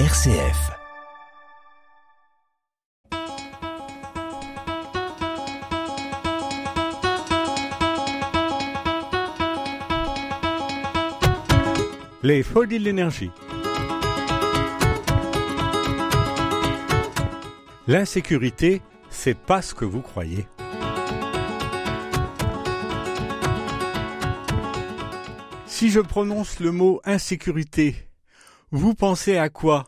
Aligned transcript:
RCF. 0.00 0.72
Les 12.24 12.42
folies 12.42 12.80
de 12.80 12.84
l'énergie. 12.84 13.30
L'insécurité, 17.86 18.82
c'est 19.10 19.38
pas 19.38 19.62
ce 19.62 19.74
que 19.74 19.84
vous 19.84 20.00
croyez. 20.00 20.48
Si 25.66 25.90
je 25.90 26.00
prononce 26.00 26.58
le 26.58 26.72
mot 26.72 27.00
insécurité, 27.04 28.08
vous 28.74 28.94
pensez 28.94 29.36
à 29.38 29.48
quoi? 29.50 29.84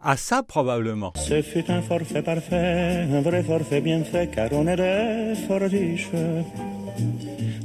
À 0.00 0.18
ça 0.18 0.42
probablement. 0.42 1.14
Ce 1.16 1.40
fut 1.40 1.70
un 1.70 1.80
forfait 1.80 2.20
parfait, 2.20 3.06
un 3.10 3.22
vrai 3.22 3.42
forfait 3.42 3.80
bien 3.80 4.04
fait, 4.04 4.30
car 4.30 4.50
on 4.52 4.66
était 4.68 5.34
fort 5.46 5.62
riche. 5.62 6.10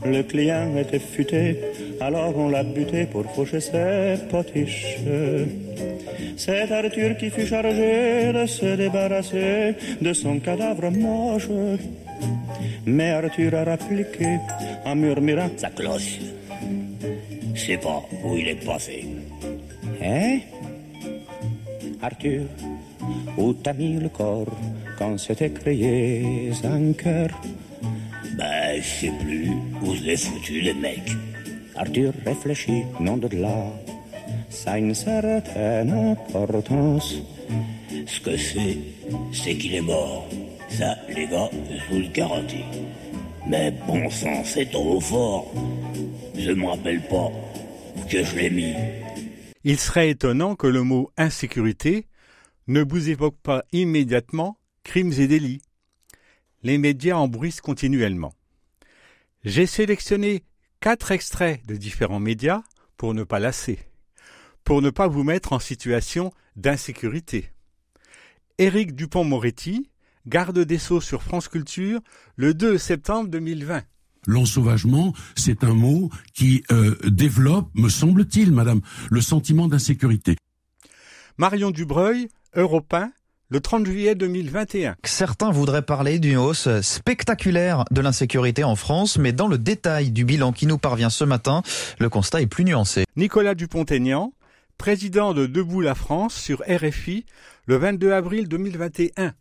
Le 0.05 0.23
client 0.23 0.76
était 0.77 0.99
futé, 0.99 1.59
alors 1.99 2.38
on 2.38 2.48
l'a 2.48 2.63
buté 2.63 3.05
pour 3.05 3.26
faucher 3.35 3.59
ses 3.59 4.16
potiches. 4.30 4.99
C'est 6.38 6.71
Arthur 6.71 7.18
qui 7.18 7.30
fut 7.30 7.45
chargé 7.45 8.32
de 8.32 8.45
se 8.45 8.77
débarrasser 8.77 9.76
de 10.02 10.13
son 10.13 10.40
cadavre 10.40 10.90
moche. 10.91 11.49
Mais 12.85 13.12
Arthur 13.12 13.54
a 13.54 13.66
rappliqué 13.66 14.40
en 14.85 14.95
murmurant 14.95 15.49
sa 15.57 15.70
cloche. 15.71 16.20
Je 17.54 17.62
sais 17.62 17.77
pas 17.77 18.02
où 18.23 18.38
il 18.38 18.48
est 18.48 18.66
passé. 18.66 19.05
Hein? 20.02 20.40
Arthur, 22.03 22.43
où 23.38 23.53
t'as 23.53 23.71
mis 23.71 23.93
le 23.93 24.09
corps 24.09 24.54
quand 24.99 25.18
s'était 25.18 25.51
créé 25.51 26.51
un 26.65 26.91
cœur? 26.91 27.29
Ben, 28.37 28.82
je 28.82 29.07
sais 29.07 29.13
plus 29.21 29.51
où 29.82 29.93
l'ai 30.04 30.18
foutu, 30.18 30.59
les 30.59 30.74
mecs. 30.74 31.13
Arthur 31.77 32.12
réfléchit, 32.26 32.84
non 32.99 33.15
de 33.15 33.29
là. 33.37 33.68
Ça 34.49 34.74
a 34.74 34.77
une 34.79 34.93
certaine 34.93 35.91
importance. 35.91 37.15
Ce 38.05 38.20
que 38.20 38.35
c'est, 38.35 38.77
c'est 39.31 39.55
qu'il 39.55 39.76
est 39.76 39.81
mort. 39.81 40.27
Ça, 40.68 40.98
les 41.07 41.26
gars, 41.27 41.49
je 41.71 41.93
vous 41.93 42.01
le 42.01 42.09
garantis. 42.09 42.65
Mais 43.48 43.71
bon 43.87 44.09
sang, 44.09 44.41
c'est 44.43 44.70
trop 44.70 44.99
fort. 44.99 45.54
Je 46.37 46.51
me 46.51 46.65
rappelle 46.68 47.01
pas 47.01 47.31
que 48.09 48.24
je 48.24 48.35
l'ai 48.35 48.49
mis. 48.49 48.74
Il 49.65 49.79
serait 49.79 50.09
étonnant 50.09 50.55
que 50.55 50.67
le 50.67 50.83
mot 50.83 51.11
insécurité 51.15 52.07
ne 52.67 52.83
vous 52.83 53.09
évoque 53.09 53.37
pas 53.41 53.63
immédiatement 53.71 54.57
crimes 54.83 55.13
et 55.13 55.27
délits. 55.27 55.61
Les 56.63 56.77
médias 56.77 57.15
en 57.15 57.29
bruissent 57.29 57.61
continuellement. 57.61 58.34
J'ai 59.43 59.65
sélectionné 59.65 60.43
quatre 60.81 61.11
extraits 61.11 61.65
de 61.65 61.75
différents 61.75 62.19
médias 62.19 62.63
pour 62.97 63.13
ne 63.13 63.23
pas 63.23 63.39
lasser, 63.39 63.79
pour 64.66 64.81
ne 64.81 64.89
pas 64.89 65.07
vous 65.07 65.23
mettre 65.23 65.53
en 65.53 65.59
situation 65.59 66.34
d'insécurité. 66.57 67.51
Éric 68.57 68.95
Dupont-Moretti, 68.95 69.89
garde 70.25 70.59
des 70.59 70.78
Sceaux 70.78 71.01
sur 71.01 71.23
France 71.23 71.47
Culture, 71.47 72.01
le 72.35 72.53
2 72.53 72.78
septembre 72.78 73.29
2020. 73.29 73.84
L'ensauvagement, 74.25 75.13
c'est 75.35 75.63
un 75.63 75.74
mot 75.74 76.09
qui 76.34 76.63
euh, 76.72 76.96
développe, 77.06 77.69
me 77.75 77.90
semble-t-il, 77.90 78.52
madame, 78.52 78.81
le 79.09 79.22
sentiment 79.22 79.68
d'insécurité. 79.68 80.35
Marion 81.38 81.72
Dubreuil, 81.72 82.30
Europe 82.56 82.94
1, 82.94 83.12
le 83.50 83.59
30 83.59 83.85
juillet 83.85 84.16
2021. 84.16 84.96
Certains 85.03 85.52
voudraient 85.52 85.81
parler 85.81 86.19
d'une 86.19 86.38
hausse 86.38 86.68
spectaculaire 86.81 87.85
de 87.91 88.02
l'insécurité 88.02 88.64
en 88.64 88.75
France, 88.75 89.18
mais 89.18 89.31
dans 89.31 89.47
le 89.47 89.58
détail 89.58 90.12
du 90.12 90.26
bilan 90.26 90.52
qui 90.52 90.66
nous 90.66 90.78
parvient 90.78 91.09
ce 91.09 91.24
matin, 91.24 91.62
le 92.00 92.09
constat 92.09 92.42
est 92.42 92.47
plus 92.47 92.64
nuancé. 92.64 93.06
Nicolas 93.16 93.56
Dupont-Aignan, 93.56 94.34
président 94.78 95.34
de 95.34 95.46
Debout 95.46 95.81
la 95.81 95.96
France 95.96 96.36
sur 96.36 96.64
RFI, 96.68 97.26
le 97.66 97.78
22 97.78 98.12
avril 98.12 98.47
2021 98.47 99.34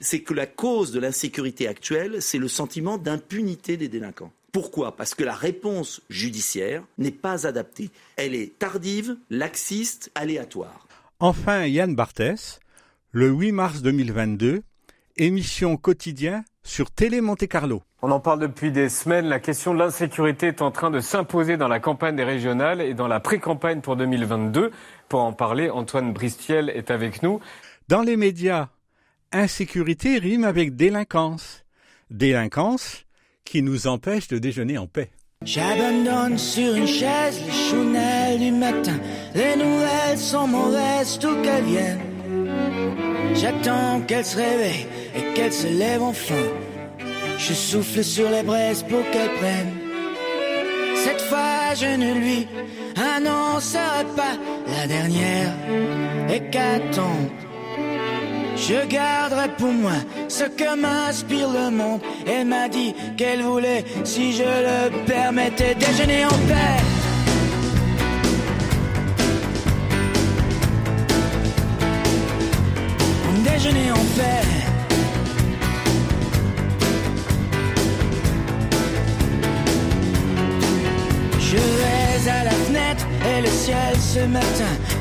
c'est 0.00 0.20
que 0.20 0.34
la 0.34 0.46
cause 0.46 0.92
de 0.92 0.98
l'insécurité 0.98 1.68
actuelle, 1.68 2.22
c'est 2.22 2.38
le 2.38 2.48
sentiment 2.48 2.98
d'impunité 2.98 3.76
des 3.76 3.88
délinquants. 3.88 4.32
Pourquoi? 4.52 4.96
Parce 4.96 5.14
que 5.14 5.22
la 5.22 5.34
réponse 5.34 6.00
judiciaire 6.10 6.82
n'est 6.98 7.10
pas 7.10 7.46
adaptée. 7.46 7.90
Elle 8.16 8.34
est 8.34 8.58
tardive, 8.58 9.16
laxiste, 9.30 10.10
aléatoire. 10.14 10.88
Enfin, 11.20 11.66
Yann 11.66 11.94
Barthès, 11.94 12.58
le 13.12 13.28
8 13.28 13.52
mars 13.52 13.82
2022, 13.82 14.62
émission 15.16 15.76
quotidien 15.76 16.44
sur 16.64 16.90
Télé 16.90 17.20
Monte 17.20 17.46
Carlo. 17.46 17.82
On 18.02 18.10
en 18.10 18.18
parle 18.18 18.40
depuis 18.40 18.72
des 18.72 18.88
semaines. 18.88 19.28
La 19.28 19.38
question 19.38 19.74
de 19.74 19.78
l'insécurité 19.78 20.48
est 20.48 20.62
en 20.62 20.70
train 20.70 20.90
de 20.90 21.00
s'imposer 21.00 21.56
dans 21.56 21.68
la 21.68 21.78
campagne 21.78 22.16
des 22.16 22.24
régionales 22.24 22.80
et 22.80 22.94
dans 22.94 23.08
la 23.08 23.20
pré-campagne 23.20 23.82
pour 23.82 23.96
2022. 23.96 24.70
Pour 25.08 25.20
en 25.20 25.32
parler, 25.32 25.70
Antoine 25.70 26.12
Bristiel 26.12 26.70
est 26.70 26.90
avec 26.90 27.22
nous. 27.22 27.40
Dans 27.88 28.02
les 28.02 28.16
médias, 28.16 28.68
insécurité 29.30 30.18
rime 30.18 30.44
avec 30.44 30.74
délinquance. 30.74 31.64
Délinquance 32.10 33.04
qui 33.44 33.62
nous 33.62 33.86
empêche 33.86 34.28
de 34.28 34.38
déjeuner 34.38 34.78
en 34.78 34.86
paix. 34.86 35.10
J'abandonne 35.44 36.36
sur 36.36 36.74
une 36.74 36.86
chaise 36.86 37.40
les 37.46 37.70
chounelles 37.70 38.38
du 38.38 38.52
matin. 38.52 38.98
Les 39.34 39.56
nouvelles 39.56 40.18
sont 40.18 40.46
mauvaises, 40.46 41.18
tout 41.18 41.40
qu'elles 41.42 41.64
viennent. 41.64 42.00
J'attends 43.34 44.02
qu'elle 44.02 44.24
se 44.24 44.36
réveille 44.36 44.86
et 45.16 45.34
qu'elle 45.34 45.52
se 45.52 45.66
lève 45.66 46.02
enfin. 46.02 46.44
Je 47.38 47.54
souffle 47.54 48.04
sur 48.04 48.28
les 48.28 48.42
braises 48.42 48.82
pour 48.82 49.02
qu'elle 49.10 49.32
prenne. 49.38 49.72
Cette 50.94 51.22
fois, 51.22 51.74
je 51.74 51.96
ne 51.96 52.12
lui 52.20 52.46
annoncerai 52.96 54.04
pas 54.14 54.36
la 54.66 54.86
dernière 54.86 55.54
hécatombe. 56.28 57.30
Je 58.68 58.86
garderai 58.86 59.48
pour 59.56 59.72
moi 59.72 59.98
ce 60.28 60.44
que 60.44 60.76
m'inspire 60.76 61.48
le 61.50 61.70
monde. 61.70 62.00
Elle 62.26 62.46
m'a 62.46 62.68
dit 62.68 62.94
qu'elle 63.16 63.42
voulait, 63.42 63.84
si 64.04 64.34
je 64.34 64.42
le 64.42 65.04
permettais, 65.06 65.74
déjeuner 65.74 66.26
en 66.26 66.28
paix. 66.28 66.80
Déjeuner 73.50 73.92
en 73.92 74.04
paix. 74.16 74.46
Je 81.40 81.56
vais 81.56 82.30
à 82.30 82.44
la 82.44 82.50
fenêtre 82.50 83.06
et 83.26 83.40
le 83.40 83.48
ciel 83.48 83.96
ce 83.98 84.20
matin 84.26 84.99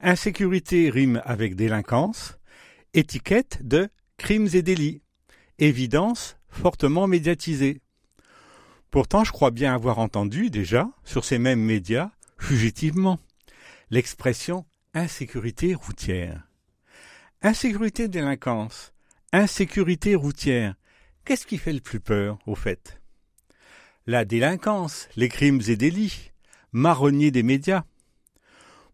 Insécurité 0.00 0.90
rime 0.90 1.22
avec 1.24 1.56
délinquance. 1.56 2.38
Étiquette 2.94 3.66
de 3.66 3.88
crimes 4.16 4.48
et 4.52 4.62
délits. 4.62 5.02
Évidence 5.58 6.36
fortement 6.48 7.06
médiatisée. 7.06 7.80
Pourtant, 8.90 9.24
je 9.24 9.32
crois 9.32 9.50
bien 9.50 9.74
avoir 9.74 9.98
entendu 9.98 10.50
déjà, 10.50 10.88
sur 11.04 11.24
ces 11.24 11.38
mêmes 11.38 11.62
médias, 11.62 12.10
fugitivement, 12.38 13.18
l'expression 13.90 14.66
insécurité 14.94 15.74
routière. 15.74 16.42
Insécurité 17.40 18.08
délinquance, 18.08 18.92
insécurité 19.32 20.14
routière, 20.14 20.74
Qu'est-ce 21.24 21.46
qui 21.46 21.56
fait 21.56 21.72
le 21.72 21.80
plus 21.80 22.00
peur, 22.00 22.38
au 22.46 22.56
fait? 22.56 23.00
La 24.06 24.24
délinquance, 24.24 25.08
les 25.16 25.28
crimes 25.28 25.60
et 25.68 25.76
délits, 25.76 26.32
marronniers 26.72 27.30
des 27.30 27.42
médias. 27.42 27.84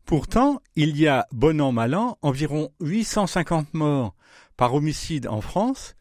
Pourtant, 0.05 0.61
il 0.77 0.99
y 0.99 1.09
a, 1.09 1.27
bon 1.33 1.61
an 1.61 1.73
mal 1.73 1.95
an, 1.95 2.19
environ 2.23 2.71
850 2.81 3.75
morts 3.75 4.15
par 4.57 4.75
homicide 4.75 5.27
en 5.29 5.41
France 5.41 5.95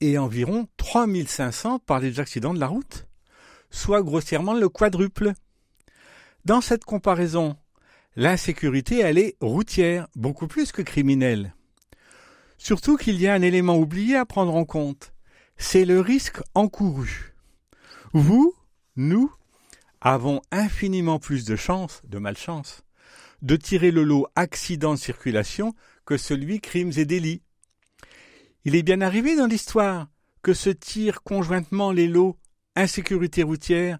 et 0.00 0.18
environ 0.18 0.68
3500 0.76 1.80
par 1.80 2.00
les 2.00 2.20
accidents 2.20 2.54
de 2.54 2.60
la 2.60 2.66
route, 2.66 3.06
soit 3.70 4.02
grossièrement 4.02 4.54
le 4.54 4.68
quadruple. 4.68 5.32
Dans 6.44 6.60
cette 6.60 6.84
comparaison, 6.84 7.56
l'insécurité, 8.16 9.00
elle 9.00 9.18
est 9.18 9.36
routière, 9.40 10.08
beaucoup 10.16 10.46
plus 10.46 10.72
que 10.72 10.82
criminelle. 10.82 11.54
Surtout 12.58 12.96
qu'il 12.96 13.20
y 13.20 13.28
a 13.28 13.34
un 13.34 13.42
élément 13.42 13.76
oublié 13.76 14.16
à 14.16 14.24
prendre 14.24 14.54
en 14.54 14.64
compte 14.64 15.12
c'est 15.58 15.84
le 15.84 16.00
risque 16.00 16.40
encouru. 16.54 17.34
Vous, 18.12 18.54
nous, 18.96 19.32
avons 20.00 20.40
infiniment 20.50 21.18
plus 21.18 21.44
de 21.44 21.56
chances, 21.56 22.02
de 22.04 22.18
malchance, 22.18 22.82
de 23.42 23.56
tirer 23.56 23.90
le 23.90 24.02
lot 24.02 24.26
accident 24.36 24.94
de 24.94 24.98
circulation 24.98 25.74
que 26.06 26.16
celui 26.16 26.60
crimes 26.60 26.92
et 26.96 27.04
délits. 27.04 27.42
Il 28.64 28.74
est 28.74 28.82
bien 28.82 29.00
arrivé 29.00 29.36
dans 29.36 29.46
l'histoire 29.46 30.08
que 30.42 30.54
se 30.54 30.70
tirent 30.70 31.22
conjointement 31.22 31.92
les 31.92 32.06
lots 32.06 32.36
insécurité 32.76 33.42
routière 33.42 33.98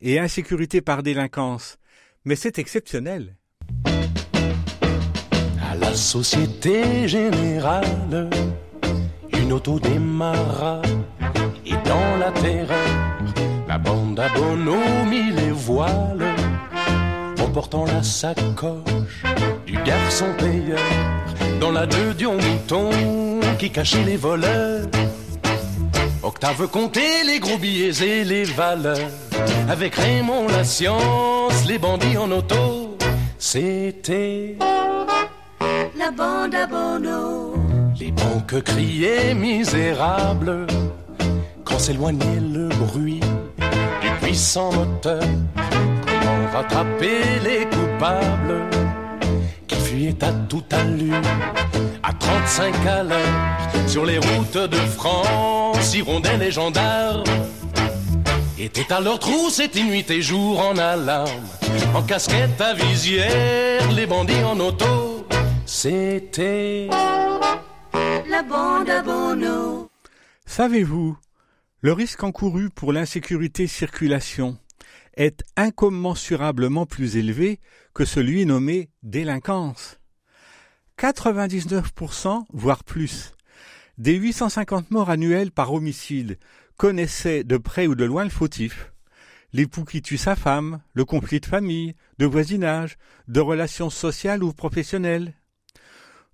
et 0.00 0.18
insécurité 0.18 0.80
par 0.80 1.02
délinquance, 1.02 1.78
mais 2.24 2.36
c'est 2.36 2.58
exceptionnel. 2.58 3.36
À 5.62 5.74
la 5.76 5.94
Société 5.94 7.06
Générale, 7.08 8.30
une 9.32 9.52
auto 9.52 9.78
démarra 9.78 10.82
et 11.64 11.76
dans 11.84 12.16
la 12.16 12.32
terreur, 12.32 13.15
la 14.26 14.40
bonhomie 14.40 15.30
les 15.30 15.50
voiles, 15.50 16.34
emportant 17.40 17.84
la 17.84 18.02
sacoche 18.02 19.22
du 19.66 19.76
garçon 19.84 20.26
payeur 20.38 20.80
dans 21.60 21.70
la 21.70 21.86
deux 21.86 22.14
Dion 22.14 22.34
Mouton 22.34 22.90
qui 23.58 23.70
cachait 23.70 24.04
les 24.04 24.16
voleurs. 24.16 24.86
Octave 26.22 26.66
comptait 26.68 27.24
les 27.24 27.38
gros 27.38 27.58
billets 27.58 28.02
et 28.02 28.24
les 28.24 28.44
valeurs. 28.44 29.10
Avec 29.68 29.94
Raymond 29.94 30.48
la 30.48 30.64
science, 30.64 31.64
les 31.66 31.78
bandits 31.78 32.16
en 32.16 32.30
auto, 32.30 32.96
c'était 33.38 34.56
La 35.96 36.10
bande 36.10 36.54
à 36.54 36.66
Bono. 36.66 37.54
les 38.00 38.10
banques 38.10 38.62
criaient 38.62 39.34
misérables 39.34 40.66
quand 41.64 41.78
s'éloignait 41.78 42.40
le 42.40 42.68
bruit 42.68 43.20
puissant 44.36 44.70
moteur. 44.70 45.22
Comment 46.06 46.52
rattraper 46.52 47.20
les 47.42 47.64
coupables 47.64 48.68
qui 49.66 49.76
fuyaient 49.76 50.22
à 50.22 50.30
toute 50.46 50.70
allure 50.74 51.22
à 52.02 52.12
35 52.12 52.74
à 52.86 53.02
l'heure 53.02 53.58
sur 53.86 54.04
les 54.04 54.18
routes 54.18 54.58
de 54.58 54.76
France, 54.76 55.94
hirondelles 55.94 56.42
et 56.42 56.50
gendarmes 56.50 57.24
étaient 58.58 58.92
à 58.92 59.00
leur 59.00 59.18
trousse 59.18 59.58
et 59.58 59.70
nuit 59.82 60.04
et 60.10 60.20
jour 60.20 60.60
en 60.60 60.76
alarme, 60.76 61.48
en 61.94 62.02
casquette 62.02 62.60
à 62.60 62.74
visière, 62.74 63.90
les 63.92 64.04
bandits 64.04 64.44
en 64.44 64.60
auto, 64.60 65.26
c'était 65.64 66.90
La 68.28 68.42
bande 68.42 68.90
à 68.90 69.00
Bono. 69.00 69.88
Savez-vous, 70.44 71.16
le 71.82 71.92
risque 71.92 72.22
encouru 72.22 72.70
pour 72.70 72.92
l'insécurité 72.92 73.66
circulation 73.66 74.58
est 75.14 75.44
incommensurablement 75.56 76.86
plus 76.86 77.16
élevé 77.16 77.60
que 77.94 78.04
celui 78.04 78.46
nommé 78.46 78.90
délinquance. 79.02 79.98
99%, 80.98 82.44
voire 82.52 82.84
plus, 82.84 83.32
des 83.98 84.14
850 84.14 84.90
morts 84.90 85.10
annuels 85.10 85.52
par 85.52 85.72
homicide 85.72 86.38
connaissaient 86.76 87.44
de 87.44 87.56
près 87.56 87.86
ou 87.86 87.94
de 87.94 88.04
loin 88.04 88.24
le 88.24 88.30
fautif. 88.30 88.92
L'époux 89.52 89.84
qui 89.84 90.02
tue 90.02 90.18
sa 90.18 90.36
femme, 90.36 90.82
le 90.92 91.04
conflit 91.04 91.40
de 91.40 91.46
famille, 91.46 91.94
de 92.18 92.26
voisinage, 92.26 92.98
de 93.28 93.40
relations 93.40 93.90
sociales 93.90 94.42
ou 94.42 94.52
professionnelles. 94.52 95.34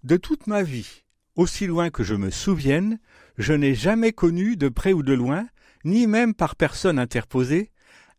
De 0.02 0.16
toute 0.16 0.46
ma 0.46 0.62
vie, 0.62 1.04
aussi 1.36 1.66
loin 1.66 1.90
que 1.90 2.02
je 2.02 2.14
me 2.14 2.30
souvienne, 2.30 2.98
je 3.38 3.52
n'ai 3.52 3.74
jamais 3.74 4.12
connu 4.12 4.56
de 4.56 4.68
près 4.68 4.92
ou 4.92 5.02
de 5.02 5.12
loin, 5.12 5.46
ni 5.84 6.06
même 6.06 6.34
par 6.34 6.56
personne 6.56 6.98
interposée, 6.98 7.70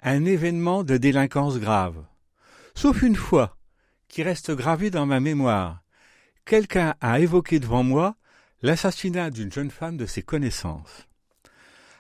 un 0.02 0.26
événement 0.26 0.84
de 0.84 0.98
délinquance 0.98 1.60
grave. 1.60 2.04
Sauf 2.76 3.02
une 3.04 3.16
fois, 3.16 3.58
qui 4.08 4.24
reste 4.24 4.52
gravé 4.52 4.90
dans 4.90 5.06
ma 5.06 5.20
mémoire. 5.20 5.82
Quelqu'un 6.46 6.96
a 7.02 7.20
évoqué 7.20 7.60
devant 7.60 7.84
moi 7.84 8.16
l'assassinat 8.62 9.30
d'une 9.30 9.52
jeune 9.52 9.72
femme 9.72 9.98
de 9.98 10.06
ses 10.06 10.22
connaissances. 10.22 11.08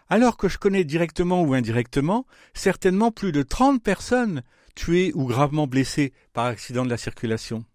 Alors 0.09 0.37
que 0.37 0.47
je 0.47 0.57
connais 0.57 0.83
directement 0.83 1.41
ou 1.41 1.53
indirectement 1.53 2.25
certainement 2.53 3.11
plus 3.11 3.31
de 3.31 3.41
trente 3.41 3.81
personnes 3.81 4.43
tuées 4.75 5.11
ou 5.15 5.25
gravement 5.25 5.65
blessées 5.65 6.13
par 6.33 6.45
accident 6.45 6.85
de 6.85 6.89
la 6.89 6.97
circulation. 6.97 7.65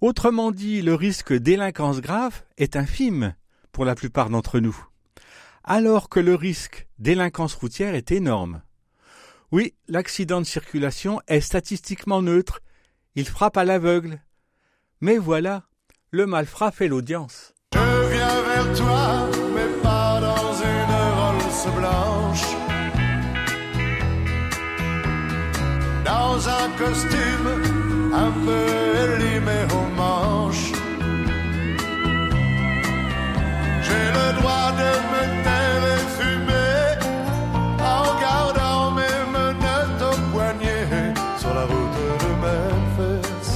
Autrement 0.00 0.50
dit, 0.50 0.82
le 0.82 0.94
risque 0.94 1.32
délinquance 1.32 2.00
grave 2.00 2.42
est 2.56 2.76
infime 2.76 3.34
pour 3.74 3.84
la 3.84 3.94
plupart 3.94 4.30
d'entre 4.30 4.60
nous, 4.60 4.76
alors 5.64 6.08
que 6.08 6.20
le 6.20 6.34
risque 6.34 6.86
délinquance 6.98 7.54
routière 7.54 7.94
est 7.94 8.12
énorme. 8.12 8.62
Oui, 9.52 9.74
l'accident 9.88 10.40
de 10.40 10.46
circulation 10.46 11.20
est 11.26 11.40
statistiquement 11.40 12.22
neutre, 12.22 12.60
il 13.16 13.26
frappe 13.26 13.56
à 13.56 13.64
l'aveugle. 13.64 14.22
Mais 15.00 15.18
voilà, 15.18 15.64
le 16.10 16.24
malfrat 16.24 16.70
fait 16.70 16.88
l'audience. 16.88 17.52
Je 17.74 18.12
viens 18.12 18.42
vers 18.42 18.76
toi, 18.76 19.28
mais 19.54 19.82
pas 19.82 20.20
dans 20.20 20.52
une 20.72 21.72
blanche. 21.76 22.46
Dans 26.04 26.48
un 26.48 26.70
costume 26.78 28.12
un 28.12 28.30
peu 28.30 29.33
sur 41.44 41.54
la 41.54 41.64
route 41.72 41.96
de 42.24 42.30
Memphis. 42.44 43.50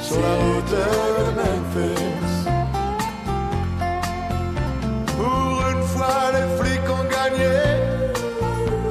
Sur 0.00 0.20
la 0.26 0.34
route 0.42 0.70
de 0.74 0.84
Memphis. 1.38 2.34
Pour 5.18 5.54
une 5.72 5.84
fois, 5.92 6.20
les 6.34 6.48
flics 6.58 6.90
ont 6.98 7.08
gagné. 7.16 7.56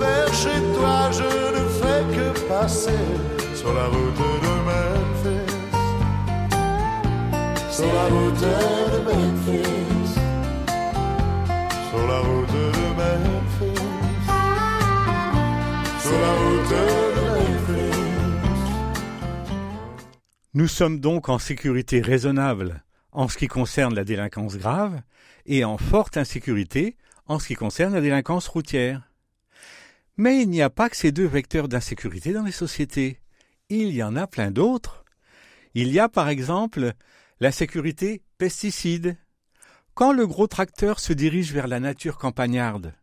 Vers 0.01 0.33
chez 0.41 0.59
toi, 0.75 0.97
je 1.19 1.29
ne 1.57 1.63
fais 1.79 2.03
que 2.15 2.27
passer 2.49 3.05
sur 3.55 3.71
la 3.73 3.85
route 3.93 4.21
de 4.45 4.53
Memphis. 4.69 5.53
Sur 7.77 7.91
la 7.99 8.05
route 8.13 8.39
de 8.45 8.55
Memphis. 9.07 9.86
Nous 20.53 20.67
sommes 20.67 20.99
donc 20.99 21.29
en 21.29 21.37
sécurité 21.37 22.01
raisonnable 22.01 22.83
en 23.11 23.27
ce 23.27 23.37
qui 23.37 23.47
concerne 23.47 23.93
la 23.93 24.03
délinquance 24.03 24.57
grave 24.57 25.01
et 25.45 25.63
en 25.63 25.77
forte 25.77 26.17
insécurité 26.17 26.97
en 27.27 27.37
ce 27.37 27.47
qui 27.47 27.53
concerne 27.53 27.93
la 27.93 28.01
délinquance 28.01 28.47
routière. 28.47 29.11
Mais 30.17 30.41
il 30.41 30.49
n'y 30.49 30.63
a 30.63 30.71
pas 30.71 30.89
que 30.89 30.97
ces 30.97 31.11
deux 31.11 31.27
vecteurs 31.27 31.67
d'insécurité 31.67 32.33
dans 32.33 32.43
les 32.43 32.51
sociétés. 32.51 33.19
Il 33.69 33.91
y 33.91 34.01
en 34.01 34.15
a 34.15 34.25
plein 34.25 34.49
d'autres. 34.49 35.05
Il 35.75 35.91
y 35.91 35.99
a 35.99 36.09
par 36.09 36.27
exemple 36.27 36.93
la 37.39 37.51
sécurité 37.51 38.23
pesticides. 38.39 39.15
Quand 39.93 40.11
le 40.11 40.25
gros 40.25 40.47
tracteur 40.47 40.99
se 40.99 41.13
dirige 41.13 41.53
vers 41.53 41.67
la 41.67 41.79
nature 41.79 42.17
campagnarde, 42.17 42.93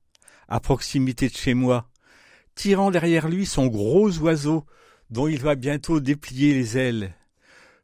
à 0.48 0.58
proximité 0.58 1.28
de 1.28 1.36
chez 1.36 1.54
moi, 1.54 1.88
tirant 2.54 2.90
derrière 2.90 3.28
lui 3.28 3.46
son 3.46 3.66
gros 3.66 4.10
oiseau 4.18 4.64
dont 5.10 5.28
il 5.28 5.40
va 5.40 5.54
bientôt 5.54 6.00
déplier 6.00 6.54
les 6.54 6.78
ailes, 6.78 7.14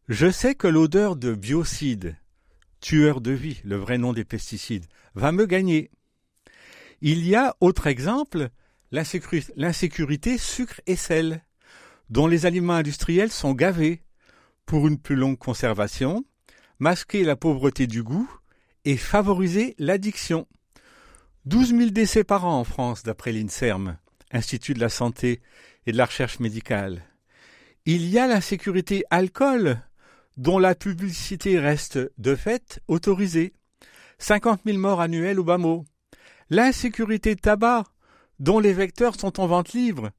je 0.09 0.31
sais 0.31 0.55
que 0.55 0.67
l'odeur 0.67 1.15
de 1.15 1.35
biocide, 1.35 2.17
tueur 2.81 3.21
de 3.21 3.31
vie, 3.31 3.61
le 3.65 3.77
vrai 3.77 3.99
nom 3.99 4.13
des 4.13 4.25
pesticides, 4.25 4.87
va 5.15 5.31
me 5.33 5.47
gagner. 5.47 5.91
Il 7.01 7.27
y 7.27 7.37
a, 7.37 7.55
autre 7.61 7.87
exemple, 7.87 8.49
l'insécurité 8.91 10.37
sucre 10.37 10.81
et 10.87 10.97
sel, 10.97 11.45
dont 12.09 12.27
les 12.27 12.45
aliments 12.45 12.75
industriels 12.75 13.31
sont 13.31 13.53
gavés 13.53 14.03
pour 14.67 14.89
une 14.89 14.99
plus 14.99 15.17
longue 15.17 15.39
conservation, 15.39 16.25
masquer 16.81 17.23
la 17.23 17.37
pauvreté 17.37 17.87
du 17.87 18.03
goût 18.03 18.31
et 18.85 18.97
favoriser 18.97 19.75
l'addiction. 19.79 20.47
12 21.45 21.69
000 21.69 21.91
décès 21.91 22.25
par 22.25 22.45
an 22.47 22.59
en 22.59 22.65
France, 22.65 23.03
d'après 23.03 23.33
l'INSERM, 23.33 23.97
Institut 24.33 24.75
de 24.75 24.81
la 24.81 24.89
santé 24.89 25.41
et 25.87 25.93
de 25.93 25.97
la 25.97 26.05
recherche 26.05 26.41
médicale. 26.41 27.03
Il 27.87 28.09
y 28.09 28.19
a 28.19 28.27
l'insécurité 28.27 29.05
alcool, 29.11 29.81
dont 30.37 30.59
la 30.59 30.75
publicité 30.75 31.59
reste 31.59 31.99
de 32.19 32.35
fait 32.35 32.81
autorisée. 32.89 33.53
50 34.19 34.61
000 34.67 34.79
morts 34.79 35.01
annuels 35.01 35.41
au 35.41 35.45
bas 35.45 35.59
mot. 35.59 35.85
L'insécurité 36.51 37.37
tabac, 37.37 37.85
dont 38.39 38.59
les 38.59 38.73
vecteurs 38.73 39.19
sont 39.19 39.41
en 39.41 39.47
vente 39.47 39.73
libre. 39.73 40.11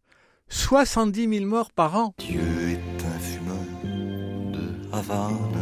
70 0.50 1.30
000 1.30 1.46
morts 1.46 1.72
par 1.72 1.96
an. 1.96 2.14
Dieu 2.18 2.42
est 2.42 3.06
un 3.06 3.20
fumeur 3.20 3.58
de 4.52 4.94
Havane. 4.94 5.62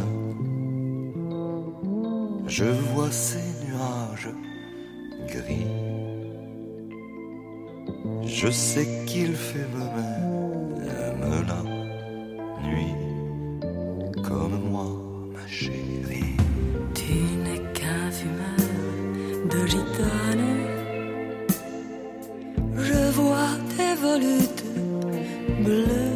Je 2.46 2.64
vois 2.64 3.12
ces 3.12 3.38
nuages 3.64 4.30
gris. 5.28 5.89
Je 8.24 8.50
sais 8.50 8.88
qu'il 9.06 9.34
fait 9.34 9.68
même 9.74 11.44
la 11.48 11.62
nuit 12.68 12.94
comme 14.26 14.60
moi, 14.70 14.86
ma 15.34 15.46
chérie. 15.46 16.36
Tu 16.94 17.12
n'es 17.44 17.60
qu'un 17.74 18.10
de 19.52 19.66
gitane. 19.66 20.50
Je 22.76 23.10
vois 23.18 23.54
tes 23.76 23.94
volutes 24.04 24.64
bleues 25.64 26.09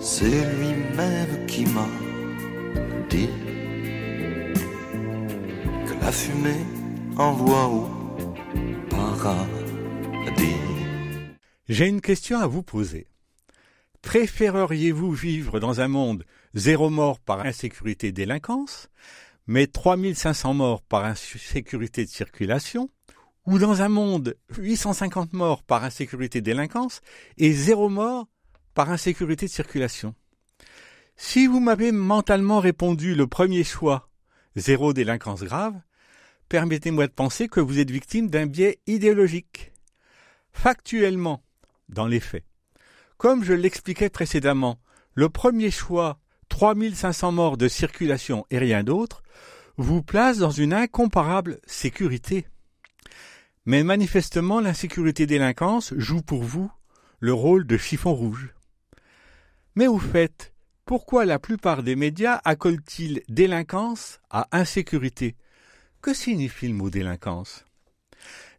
C'est 0.00 0.44
lui-même 0.54 1.46
qui 1.46 1.64
m'a 1.66 1.88
dit 3.08 3.28
que 5.86 6.00
la 6.00 6.12
fumée 6.12 6.64
envoie 7.16 7.66
au 7.66 7.88
paradis. 8.90 10.54
J'ai 11.68 11.88
une 11.88 12.00
question 12.00 12.38
à 12.38 12.46
vous 12.46 12.62
poser. 12.62 13.08
Préféreriez-vous 14.02 15.10
vivre 15.10 15.58
dans 15.58 15.80
un 15.80 15.88
monde 15.88 16.24
zéro 16.54 16.90
mort 16.90 17.18
par 17.18 17.40
insécurité 17.40 18.12
délinquance, 18.12 18.88
mais 19.48 19.66
3500 19.66 20.54
morts 20.54 20.82
par 20.82 21.04
insécurité 21.04 22.04
de 22.04 22.10
circulation, 22.10 22.88
ou 23.46 23.58
dans 23.58 23.82
un 23.82 23.88
monde 23.88 24.36
850 24.58 25.32
morts 25.32 25.62
par 25.62 25.84
insécurité 25.84 26.40
délinquance 26.40 27.00
et 27.38 27.52
zéro 27.52 27.88
mort 27.88 28.28
par 28.74 28.90
insécurité 28.90 29.46
de 29.46 29.50
circulation 29.50 30.14
Si 31.16 31.46
vous 31.46 31.60
m'avez 31.60 31.92
mentalement 31.92 32.60
répondu 32.60 33.14
le 33.14 33.26
premier 33.26 33.64
choix, 33.64 34.08
zéro 34.56 34.92
délinquance 34.92 35.42
grave, 35.42 35.80
permettez-moi 36.48 37.06
de 37.06 37.12
penser 37.12 37.48
que 37.48 37.60
vous 37.60 37.78
êtes 37.78 37.90
victime 37.90 38.28
d'un 38.28 38.46
biais 38.46 38.80
idéologique. 38.86 39.72
Factuellement, 40.52 41.42
dans 41.88 42.06
les 42.06 42.20
faits, 42.20 42.44
comme 43.16 43.44
je 43.44 43.52
l'expliquais 43.52 44.10
précédemment, 44.10 44.78
le 45.14 45.28
premier 45.28 45.70
choix, 45.70 46.18
3500 46.48 47.32
morts 47.32 47.56
de 47.56 47.68
circulation 47.68 48.46
et 48.50 48.58
rien 48.58 48.82
d'autre, 48.82 49.22
vous 49.76 50.02
place 50.02 50.38
dans 50.38 50.50
une 50.50 50.72
incomparable 50.72 51.60
sécurité. 51.66 52.46
Mais 53.70 53.84
manifestement, 53.84 54.58
l'insécurité 54.58 55.26
délinquance 55.26 55.94
joue 55.96 56.22
pour 56.22 56.42
vous 56.42 56.72
le 57.20 57.32
rôle 57.32 57.68
de 57.68 57.76
chiffon 57.76 58.12
rouge. 58.12 58.52
Mais 59.76 59.86
au 59.86 60.00
fait, 60.00 60.52
pourquoi 60.84 61.24
la 61.24 61.38
plupart 61.38 61.84
des 61.84 61.94
médias 61.94 62.40
accolent-ils 62.44 63.22
délinquance 63.28 64.18
à 64.28 64.48
insécurité? 64.50 65.36
Que 66.02 66.12
signifie 66.12 66.66
le 66.66 66.74
mot 66.74 66.90
délinquance? 66.90 67.64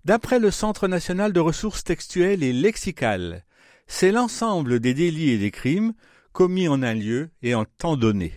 D'après 0.05 0.39
le 0.39 0.49
Centre 0.49 0.87
national 0.87 1.33
de 1.33 1.41
ressources 1.41 1.83
textuelles 1.83 2.41
et 2.41 2.53
lexicales, 2.53 3.43
c'est 3.87 4.13
l'ensemble 4.13 4.79
des 4.79 4.93
délits 4.93 5.31
et 5.31 5.37
des 5.37 5.51
crimes 5.51 5.93
commis 6.31 6.69
en 6.69 6.81
un 6.83 6.93
lieu 6.93 7.31
et 7.41 7.53
en 7.53 7.65
temps 7.65 7.97
donné. 7.97 8.31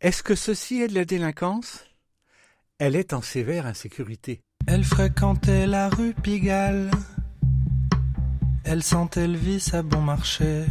Est-ce 0.00 0.22
que 0.22 0.36
ceci 0.36 0.80
est 0.80 0.86
de 0.86 0.94
la 0.94 1.04
délinquance? 1.04 1.84
Elle 2.78 2.94
est 2.94 3.12
en 3.12 3.20
sévère 3.20 3.66
insécurité. 3.66 4.44
Elle 4.66 4.84
fréquentait 4.84 5.66
la 5.66 5.88
rue 5.88 6.14
Pigalle. 6.14 6.90
Elle 8.64 8.82
sentait 8.82 9.28
le 9.28 9.36
vice 9.36 9.74
à 9.74 9.82
bon 9.82 10.00
marché. 10.00 10.64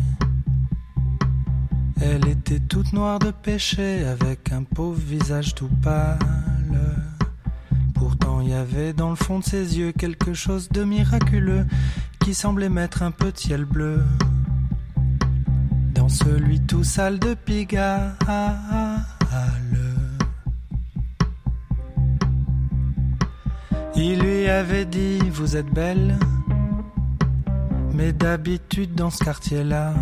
Elle 2.02 2.28
était 2.28 2.60
toute 2.60 2.92
noire 2.92 3.20
de 3.20 3.32
péché 3.32 4.04
avec 4.06 4.52
un 4.52 4.64
pauvre 4.64 5.00
visage 5.00 5.54
tout 5.56 5.70
pâle. 5.82 6.18
Pourtant, 7.94 8.42
il 8.42 8.50
y 8.50 8.54
avait 8.54 8.94
dans 8.94 9.10
le 9.10 9.16
fond 9.16 9.40
de 9.40 9.44
ses 9.44 9.78
yeux 9.78 9.92
quelque 9.92 10.34
chose 10.34 10.70
de 10.70 10.84
miraculeux 10.84 11.66
qui 12.20 12.34
semblait 12.34 12.70
mettre 12.70 13.04
un 13.04 13.12
peu 13.12 13.32
de 13.32 13.38
ciel 13.38 13.64
bleu 13.64 14.04
dans 15.94 16.10
celui 16.10 16.60
tout 16.60 16.84
sale 16.84 17.20
de 17.20 17.36
Pigalle. 17.36 18.18
Avait 24.50 24.86
dit 24.86 25.20
Vous 25.32 25.56
êtes 25.56 25.70
belle, 25.74 26.18
mais 27.94 28.12
d'habitude 28.12 28.96
dans 28.96 29.10
ce 29.10 29.24
quartier-là, 29.24 29.94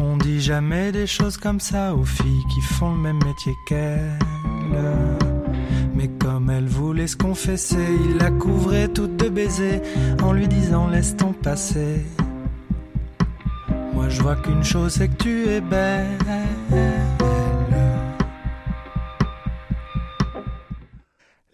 on 0.00 0.16
dit 0.16 0.40
jamais 0.40 0.92
des 0.92 1.06
choses 1.06 1.36
comme 1.36 1.60
ça 1.60 1.94
aux 1.94 2.04
filles 2.04 2.42
qui 2.52 2.60
font 2.60 2.94
le 2.94 3.00
même 3.00 3.20
métier 3.24 3.52
qu'elle. 3.66 4.18
Mais 5.94 6.08
comme 6.18 6.50
elle 6.50 6.66
voulait 6.66 7.06
se 7.06 7.16
confesser, 7.16 7.86
il 8.10 8.16
la 8.16 8.30
couvrait 8.30 8.88
toute 8.88 9.16
de 9.16 9.28
baisers 9.28 9.82
en 10.22 10.32
lui 10.32 10.48
disant 10.48 10.88
Laisse 10.88 11.16
ton 11.16 11.32
passer. 11.32 12.04
Moi 13.94 14.08
je 14.08 14.22
vois 14.22 14.36
qu'une 14.36 14.64
chose 14.64 14.92
c'est 14.94 15.08
que 15.08 15.22
tu 15.22 15.48
es 15.48 15.60
belle. 15.60 16.18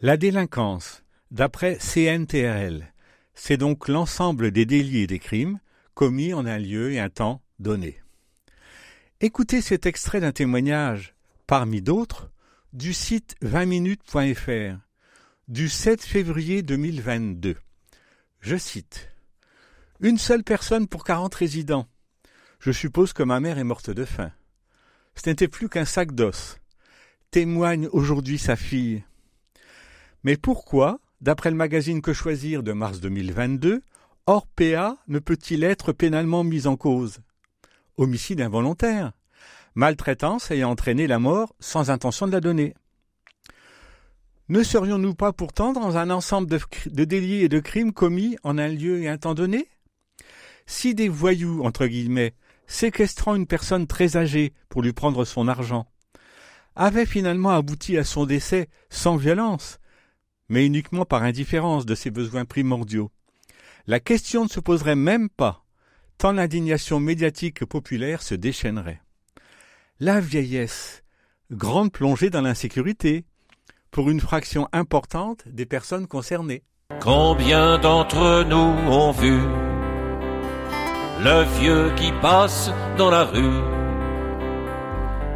La 0.00 0.17
délinquance, 0.17 1.02
d'après 1.33 1.76
CNTRL, 1.78 2.93
c'est 3.35 3.57
donc 3.57 3.88
l'ensemble 3.88 4.52
des 4.52 4.64
délits 4.64 5.00
et 5.00 5.07
des 5.09 5.19
crimes 5.19 5.59
commis 5.95 6.33
en 6.33 6.47
un 6.47 6.59
lieu 6.59 6.93
et 6.93 7.00
un 7.00 7.09
temps 7.09 7.43
donné. 7.59 7.99
Écoutez 9.21 9.61
cet 9.61 9.87
extrait 9.87 10.21
d'un 10.21 10.31
témoignage, 10.31 11.17
parmi 11.49 11.83
d'autres, 11.83 12.31
du 12.73 12.95
site 12.95 13.35
20minutes.fr 13.43 14.78
du 15.49 15.69
7 15.69 16.00
février 16.05 16.62
2022. 16.62 17.57
Je 18.40 18.57
cite 18.57 19.11
Une 19.99 20.19
seule 20.19 20.45
personne 20.45 20.87
pour 20.87 21.02
40 21.02 21.35
résidents. 21.35 21.88
Je 22.61 22.71
suppose 22.71 23.12
que 23.12 23.25
ma 23.25 23.40
mère 23.40 23.59
est 23.59 23.64
morte 23.64 23.90
de 23.90 24.05
faim. 24.05 24.31
Ce 25.17 25.28
n'était 25.28 25.49
plus 25.49 25.69
qu'un 25.69 25.85
sac 25.85 26.12
d'os. 26.12 26.59
Témoigne 27.33 27.88
aujourd'hui 27.88 28.38
sa 28.38 28.55
fille. 28.55 29.02
Mais 30.25 30.37
pourquoi, 30.37 31.01
d'après 31.21 31.51
le 31.51 31.57
magazine 31.57 32.03
Que 32.03 32.13
choisir 32.13 32.63
de 32.63 32.73
mars 32.73 33.01
2022, 33.01 33.83
Orpea 34.27 34.97
ne 35.07 35.19
peut-il 35.19 35.65
être 35.65 35.93
pénalement 35.93 36.45
mis 36.45 36.67
en 36.67 36.77
cause? 36.77 37.21
Homicide 37.97 38.41
involontaire, 38.41 39.13
maltraitance 39.75 40.51
ayant 40.51 40.71
entraîné 40.71 41.07
la 41.07 41.19
mort 41.19 41.55
sans 41.61 41.91
intention 41.91 42.27
de 42.27 42.33
la 42.33 42.41
donner. 42.41 42.75
Ne 44.49 44.63
serions-nous 44.63 45.15
pas 45.15 45.33
pourtant 45.33 45.73
dans 45.73 45.97
un 45.97 46.11
ensemble 46.11 46.49
de, 46.49 46.59
de, 46.87 47.05
délits 47.05 47.43
et 47.43 47.49
de 47.49 47.61
crimes 47.61 47.93
commis 47.93 48.37
en 48.43 48.59
un 48.59 48.69
lieu 48.69 49.03
et 49.03 49.09
un 49.09 49.19
temps 49.19 49.35
donné? 49.35 49.69
Si 50.67 50.95
des 50.95 51.09
voyous, 51.09 51.63
entre 51.65 51.87
guillemets, 51.87 52.35
séquestrant 52.67 53.35
une 53.35 53.47
personne 53.47 53.87
très 53.87 54.17
âgée 54.17 54.53
pour 54.69 54.83
lui 54.83 54.93
prendre 54.93 55.25
son 55.25 55.49
argent, 55.49 55.87
avaient 56.77 57.07
finalement 57.07 57.51
abouti 57.51 57.99
à 57.99 58.05
son 58.05 58.27
décès 58.27 58.69
sans 58.91 59.17
violence, 59.17 59.79
mais 60.49 60.67
uniquement 60.67 61.05
par 61.05 61.23
indifférence 61.23 61.87
de 61.87 61.95
ses 61.95 62.11
besoins 62.11 62.45
primordiaux. 62.45 63.11
La 63.87 64.00
question 64.00 64.45
ne 64.45 64.49
se 64.49 64.61
poserait 64.61 64.97
même 64.97 65.28
pas, 65.28 65.64
tant 66.19 66.33
l'indignation 66.33 67.00
médiatique 67.00 67.64
populaire 67.64 68.23
se 68.23 68.35
déchaînerait. 68.35 69.00
La 70.00 70.21
vieillesse, 70.21 71.02
grande 71.50 71.93
plongée 71.93 72.31
dans 72.31 72.43
l'insécurité, 72.43 73.25
pour 73.90 74.11
une 74.11 74.21
fraction 74.21 74.69
importante 74.73 75.47
des 75.49 75.67
personnes 75.67 76.07
concernées. 76.07 76.62
Combien 77.00 77.78
d'entre 77.78 78.45
nous 78.45 78.90
ont 78.90 79.12
vu 79.12 79.40
le 81.21 81.43
vieux 81.59 81.90
qui 81.97 82.12
passe 82.23 82.71
dans 82.97 83.11
la 83.11 83.25
rue, 83.25 83.59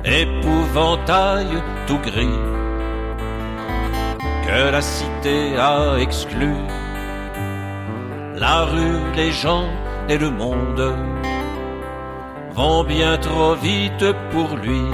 épouvantail 0.04 1.48
tout 1.88 1.98
gris, 1.98 2.38
que 4.52 4.70
la 4.70 4.82
cité 4.82 5.56
a 5.56 5.96
exclu, 5.98 6.52
la 8.36 8.64
rue, 8.72 9.00
les 9.16 9.32
gens 9.32 9.68
et 10.10 10.18
le 10.18 10.30
monde 10.30 10.94
vont 12.52 12.84
bien 12.84 13.16
trop 13.16 13.54
vite 13.54 14.06
pour 14.30 14.50
lui, 14.62 14.84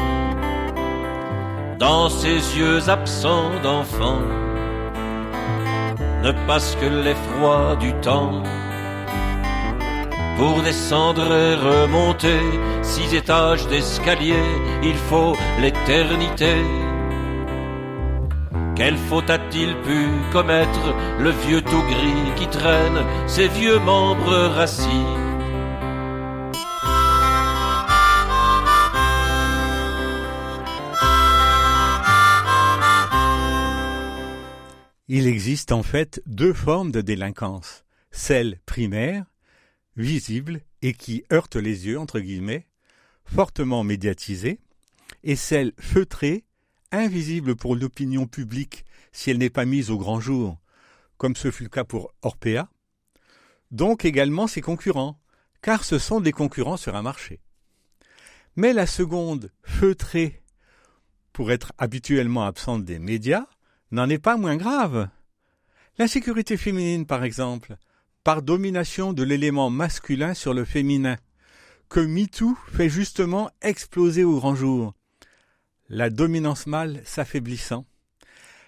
dans 1.77 2.09
ses 2.09 2.39
yeux 2.59 2.89
absents 2.89 3.51
d'enfant, 3.65 4.23
ne 6.23 6.33
passe 6.47 6.77
que 6.81 6.91
l'effroi 7.05 7.75
du 7.81 7.93
temps. 7.95 8.43
Pour 10.37 10.63
descendre 10.63 11.29
et 11.35 11.57
remonter 11.57 12.43
six 12.83 13.13
étages 13.13 13.67
d'escalier, 13.67 14.47
il 14.85 14.99
faut 15.09 15.35
l'éternité. 15.61 16.55
Quelle 18.79 18.97
faute 18.97 19.29
a-t-il 19.29 19.75
pu 19.83 20.07
commettre 20.31 20.95
le 21.19 21.31
vieux 21.31 21.61
tout 21.63 21.83
gris 21.83 22.33
qui 22.37 22.47
traîne 22.47 23.05
ses 23.27 23.49
vieux 23.49 23.81
membres 23.81 24.55
rassis 24.55 24.87
Il 35.09 35.27
existe 35.27 35.73
en 35.73 35.83
fait 35.83 36.23
deux 36.27 36.53
formes 36.53 36.93
de 36.93 37.01
délinquance. 37.01 37.85
Celle 38.13 38.61
primaire, 38.65 39.25
visible 39.97 40.61
et 40.83 40.93
qui 40.93 41.25
heurte 41.33 41.57
les 41.57 41.89
yeux, 41.89 41.99
entre 41.99 42.21
guillemets, 42.21 42.69
fortement 43.25 43.83
médiatisée, 43.83 44.61
et 45.25 45.35
celle 45.35 45.73
feutrée, 45.81 46.45
invisible 46.93 47.57
pour 47.57 47.77
l'opinion 47.77 48.27
publique 48.27 48.85
si 49.13 49.31
elle 49.31 49.39
n'est 49.39 49.51
pas 49.51 49.65
mise 49.65 49.91
au 49.91 49.99
grand 49.99 50.21
jour, 50.21 50.59
comme 51.17 51.37
ce 51.37 51.51
fut 51.51 51.65
le 51.65 51.69
cas 51.69 51.85
pour 51.85 52.13
Orpea, 52.23 52.69
donc 53.71 54.05
également 54.05 54.47
ses 54.47 54.61
concurrents, 54.61 55.21
car 55.63 55.85
ce 55.85 55.99
sont 55.99 56.21
des 56.21 56.33
concurrents 56.33 56.77
sur 56.77 56.97
un 56.97 57.03
marché. 57.03 57.41
Mais 58.57 58.73
la 58.73 58.87
seconde, 58.87 59.53
feutrée, 59.63 60.43
pour 61.33 61.53
être 61.53 61.73
habituellement 61.79 62.45
absente 62.45 62.85
des 62.85 62.99
médias, 62.99 63.47
n'en 63.91 64.09
est 64.09 64.19
pas 64.19 64.37
moins 64.37 64.57
grave. 64.57 65.09
L'insécurité 65.99 66.57
féminine, 66.57 67.07
par 67.07 67.25
exemple, 67.25 67.77
par 68.25 68.43
domination 68.43 69.13
de 69.13 69.23
l'élément 69.23 69.71
masculin 69.71 70.35
sur 70.35 70.55
le 70.55 70.65
féminin, 70.65 71.17
que 71.89 72.01
MeToo 72.01 72.57
fait 72.73 72.89
justement 72.89 73.51
exploser 73.63 74.25
au 74.25 74.37
grand 74.37 74.55
jour, 74.55 74.95
la 75.89 76.11
dominance 76.11 76.67
mâle 76.67 77.01
s'affaiblissant, 77.05 77.87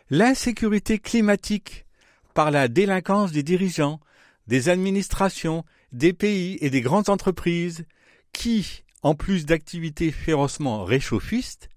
l'insécurité 0.08 0.98
climatique 0.98 1.86
par 2.34 2.50
la 2.50 2.68
délinquance 2.68 3.32
des 3.32 3.42
dirigeants, 3.42 4.00
des 4.46 4.68
administrations, 4.68 5.64
des 5.92 6.12
pays 6.12 6.58
et 6.60 6.70
des 6.70 6.80
grandes 6.80 7.08
entreprises 7.08 7.84
qui, 8.32 8.84
en 9.02 9.14
plus 9.14 9.46
d'activités 9.46 10.10
férocement 10.10 10.84
réchauffistes, 10.84 11.68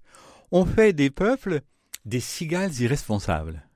ont 0.50 0.66
fait 0.66 0.92
des 0.92 1.10
peuples 1.10 1.60
des 2.04 2.20
cigales 2.20 2.74
irresponsables. 2.80 3.66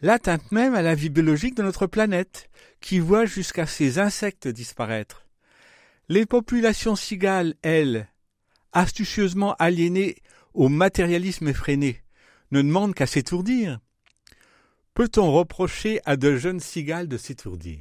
L'atteinte 0.00 0.52
même 0.52 0.74
à 0.74 0.82
la 0.82 0.94
vie 0.94 1.08
biologique 1.08 1.56
de 1.56 1.62
notre 1.62 1.86
planète, 1.86 2.50
qui 2.80 3.00
voit 3.00 3.26
jusqu'à 3.26 3.66
ces 3.66 3.98
insectes 3.98 4.46
disparaître. 4.46 5.26
Les 6.08 6.24
populations 6.24 6.94
cigales, 6.94 7.54
elles, 7.62 8.08
astucieusement 8.72 9.54
aliénées 9.58 10.16
au 10.54 10.68
matérialisme 10.68 11.48
effréné, 11.48 12.02
ne 12.50 12.62
demandent 12.62 12.94
qu'à 12.94 13.06
s'étourdir. 13.06 13.78
Peut-on 14.94 15.32
reprocher 15.32 16.00
à 16.04 16.16
de 16.16 16.36
jeunes 16.36 16.60
cigales 16.60 17.08
de 17.08 17.16
s'étourdir? 17.16 17.80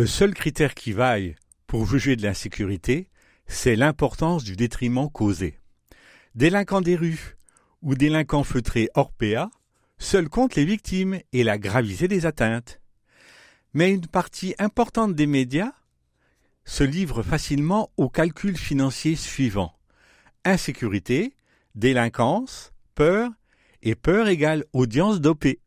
Le 0.00 0.06
seul 0.06 0.32
critère 0.32 0.74
qui 0.74 0.92
vaille 0.92 1.36
pour 1.66 1.84
juger 1.84 2.16
de 2.16 2.22
l'insécurité, 2.22 3.10
c'est 3.46 3.76
l'importance 3.76 4.44
du 4.44 4.56
détriment 4.56 5.10
causé. 5.10 5.58
Délinquants 6.34 6.80
des 6.80 6.96
rues 6.96 7.36
ou 7.82 7.94
délinquants 7.94 8.42
feutrés 8.42 8.88
hors 8.94 9.12
PA, 9.12 9.50
seuls 9.98 10.30
comptent 10.30 10.54
les 10.54 10.64
victimes 10.64 11.20
et 11.34 11.44
la 11.44 11.58
gravité 11.58 12.08
des 12.08 12.24
atteintes. 12.24 12.80
Mais 13.74 13.92
une 13.92 14.06
partie 14.06 14.54
importante 14.58 15.14
des 15.14 15.26
médias 15.26 15.74
se 16.64 16.82
livre 16.82 17.22
facilement 17.22 17.90
au 17.98 18.08
calcul 18.08 18.56
financier 18.56 19.16
suivant. 19.16 19.74
Insécurité, 20.46 21.34
délinquance, 21.74 22.72
peur, 22.94 23.30
et 23.82 23.96
peur 23.96 24.28
égale 24.28 24.64
audience 24.72 25.20
dopée. 25.20 25.60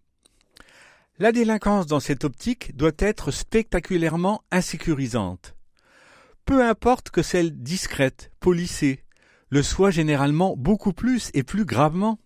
La 1.19 1.31
délinquance 1.31 1.85
dans 1.85 1.99
cette 1.99 2.23
optique 2.23 2.75
doit 2.75 2.91
être 2.97 3.29
spectaculairement 3.29 4.43
insécurisante. 4.49 5.55
Peu 6.43 6.65
importe 6.65 7.11
que 7.11 7.21
celle 7.21 7.61
discrète, 7.61 8.31
polissée, 8.39 9.03
le 9.49 9.61
soit 9.61 9.91
généralement 9.91 10.55
beaucoup 10.57 10.91
plus 10.91 11.29
et 11.35 11.43
plus 11.43 11.65
gravement. 11.65 12.17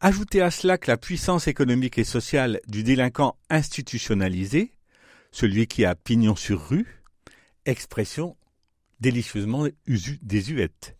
Ajoutez 0.00 0.42
à 0.42 0.50
cela 0.50 0.78
que 0.78 0.90
la 0.90 0.96
puissance 0.96 1.46
économique 1.46 1.96
et 1.96 2.04
sociale 2.04 2.60
du 2.66 2.82
délinquant 2.82 3.36
institutionnalisé, 3.50 4.72
celui 5.30 5.68
qui 5.68 5.84
a 5.84 5.94
pignon 5.94 6.34
sur 6.34 6.68
rue, 6.68 7.04
expression 7.66 8.36
délicieusement 8.98 9.66
désuète, 10.22 10.96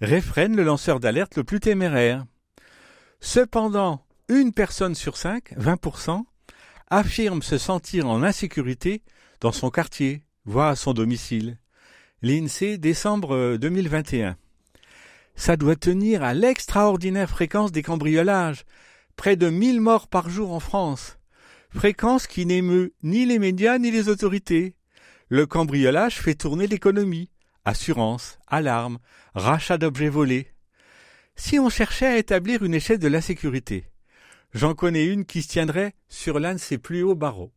réfrène 0.00 0.56
le 0.56 0.62
lanceur 0.62 1.00
d'alerte 1.00 1.36
le 1.36 1.44
plus 1.44 1.60
téméraire. 1.60 2.24
Cependant, 3.20 4.06
une 4.28 4.52
personne 4.54 4.94
sur 4.94 5.16
cinq, 5.16 5.52
20%, 5.58 6.24
affirme 6.90 7.42
se 7.42 7.56
sentir 7.56 8.08
en 8.08 8.22
insécurité 8.22 9.02
dans 9.40 9.52
son 9.52 9.70
quartier, 9.70 10.22
voire 10.44 10.68
à 10.68 10.76
son 10.76 10.92
domicile. 10.92 11.58
L'INSEE, 12.22 12.78
décembre 12.78 13.56
2021. 13.56 14.36
Ça 15.36 15.56
doit 15.56 15.76
tenir 15.76 16.22
à 16.22 16.34
l'extraordinaire 16.34 17.30
fréquence 17.30 17.72
des 17.72 17.82
cambriolages, 17.82 18.64
près 19.16 19.36
de 19.36 19.48
1000 19.48 19.80
morts 19.80 20.08
par 20.08 20.28
jour 20.28 20.52
en 20.52 20.60
France. 20.60 21.18
Fréquence 21.70 22.26
qui 22.26 22.44
n'émeut 22.44 22.92
ni 23.02 23.24
les 23.24 23.38
médias 23.38 23.78
ni 23.78 23.90
les 23.90 24.08
autorités. 24.08 24.74
Le 25.28 25.46
cambriolage 25.46 26.16
fait 26.18 26.34
tourner 26.34 26.66
l'économie. 26.66 27.30
Assurance, 27.64 28.38
alarme, 28.48 28.98
rachat 29.34 29.78
d'objets 29.78 30.08
volés. 30.08 30.48
Si 31.36 31.58
on 31.58 31.70
cherchait 31.70 32.06
à 32.06 32.18
établir 32.18 32.64
une 32.64 32.74
échelle 32.74 32.98
de 32.98 33.08
l'insécurité, 33.08 33.89
J'en 34.52 34.74
connais 34.74 35.06
une 35.06 35.24
qui 35.24 35.42
se 35.42 35.48
tiendrait 35.48 35.94
sur 36.08 36.40
l'un 36.40 36.54
de 36.54 36.58
ses 36.58 36.78
plus 36.78 37.02
hauts 37.02 37.14
barreaux. 37.14 37.52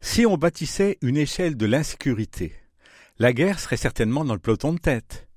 Si 0.00 0.24
on 0.24 0.38
bâtissait 0.38 0.96
une 1.02 1.18
échelle 1.18 1.58
de 1.58 1.66
l'insécurité, 1.66 2.54
la 3.18 3.34
guerre 3.34 3.60
serait 3.60 3.76
certainement 3.76 4.24
dans 4.24 4.32
le 4.32 4.40
peloton 4.40 4.72
de 4.72 4.78
tête. 4.78 5.28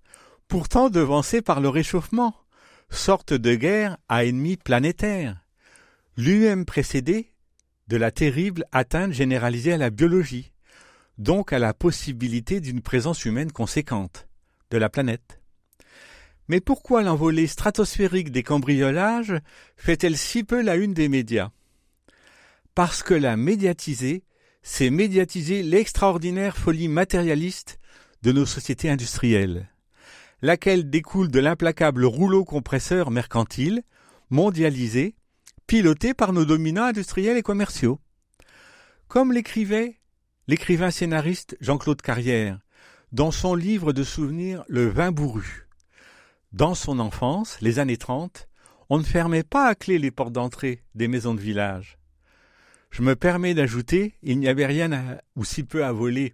Pourtant 0.48 0.90
devancée 0.90 1.42
par 1.42 1.60
le 1.60 1.68
réchauffement, 1.68 2.34
sorte 2.90 3.34
de 3.34 3.56
guerre 3.56 3.98
à 4.08 4.24
ennemis 4.24 4.56
planétaires. 4.56 5.46
Lui-même 6.16 6.64
précédé 6.66 7.34
de 7.90 7.98
la 7.98 8.12
terrible 8.12 8.64
atteinte 8.72 9.12
généralisée 9.12 9.74
à 9.74 9.78
la 9.78 9.90
biologie, 9.90 10.54
donc 11.20 11.52
à 11.54 11.60
la 11.60 11.74
possibilité 11.74 12.62
d'une 12.62 12.82
présence 12.82 13.26
humaine 13.26 13.52
conséquente 13.52 14.28
de 14.72 14.78
la 14.78 14.90
planète. 14.90 15.42
Mais 16.48 16.62
pourquoi 16.62 17.04
l'envolée 17.04 17.46
stratosphérique 17.46 18.32
des 18.32 18.42
cambriolages 18.42 19.36
fait-elle 19.76 20.18
si 20.18 20.44
peu 20.44 20.62
la 20.64 20.78
une 20.78 20.94
des 20.94 21.10
médias? 21.10 21.52
Parce 22.74 23.04
que 23.04 23.14
la 23.14 23.38
médiatiser, 23.38 24.24
c'est 24.64 24.90
médiatiser 24.90 25.62
l'extraordinaire 25.62 26.58
folie 26.58 26.88
matérialiste 26.88 27.80
de 28.24 28.32
nos 28.32 28.46
sociétés 28.46 28.90
industrielles, 28.90 29.70
laquelle 30.42 30.90
découle 30.90 31.30
de 31.30 31.40
l'implacable 31.40 32.06
rouleau 32.06 32.46
compresseur 32.46 33.12
mercantile, 33.12 33.84
mondialisé, 34.30 35.16
piloté 35.68 36.14
par 36.14 36.34
nos 36.34 36.46
dominants 36.46 36.86
industriels 36.86 37.38
et 37.38 37.44
commerciaux. 37.44 38.00
Comme 39.08 39.34
l'écrivait 39.34 39.99
l'écrivain 40.50 40.90
scénariste 40.90 41.56
Jean-Claude 41.62 42.02
Carrière 42.02 42.58
dans 43.12 43.30
son 43.30 43.54
livre 43.54 43.94
de 43.94 44.04
souvenirs 44.04 44.64
Le 44.68 44.88
vin 44.88 45.12
bourru. 45.12 45.68
Dans 46.54 46.74
son 46.74 46.98
enfance, 46.98 47.62
les 47.62 47.78
années 47.78 47.98
30, 47.98 48.50
on 48.90 48.98
ne 48.98 49.04
fermait 49.04 49.44
pas 49.44 49.68
à 49.68 49.76
clé 49.76 50.00
les 50.00 50.10
portes 50.10 50.34
d'entrée 50.34 50.82
des 50.96 51.08
maisons 51.08 51.36
de 51.36 51.40
village. 51.40 52.00
Je 52.90 53.04
me 53.04 53.16
permets 53.16 53.54
d'ajouter, 53.54 54.16
il 54.24 54.40
n'y 54.40 54.48
avait 54.48 54.66
rien 54.66 55.20
ou 55.36 55.46
si 55.46 55.62
peu 55.62 55.86
à 55.86 55.92
voler, 55.92 56.34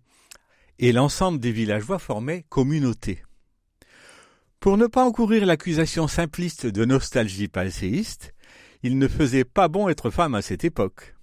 et 0.80 0.94
l'ensemble 0.94 1.42
des 1.42 1.52
villageois 1.52 2.00
formaient 2.00 2.46
communauté. 2.48 3.22
Pour 4.62 4.78
ne 4.78 4.88
pas 4.88 5.04
encourir 5.04 5.46
l'accusation 5.46 6.08
simpliste 6.08 6.68
de 6.68 6.86
nostalgie 6.86 7.50
passéiste, 7.50 8.34
il 8.82 8.98
ne 8.98 9.10
faisait 9.10 9.44
pas 9.44 9.68
bon 9.68 9.90
être 9.90 10.10
femme 10.10 10.36
à 10.36 10.42
cette 10.42 10.64
époque. 10.64 11.18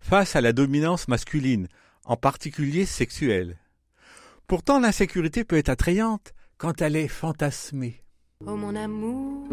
Face 0.00 0.36
à 0.36 0.42
la 0.42 0.52
dominance 0.52 1.08
masculine, 1.08 1.66
en 2.10 2.16
particulier 2.16 2.86
sexuelle. 2.86 3.56
Pourtant, 4.48 4.80
l'insécurité 4.80 5.44
peut 5.44 5.58
être 5.58 5.68
attrayante 5.68 6.34
quand 6.58 6.82
elle 6.82 6.96
est 6.96 7.06
fantasmée. 7.06 8.02
Oh 8.44 8.56
mon 8.56 8.74
amour, 8.74 9.46